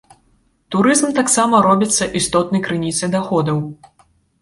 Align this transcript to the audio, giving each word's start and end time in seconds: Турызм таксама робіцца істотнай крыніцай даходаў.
Турызм 0.75 1.11
таксама 1.19 1.61
робіцца 1.69 2.09
істотнай 2.23 2.67
крыніцай 2.71 3.15
даходаў. 3.21 3.57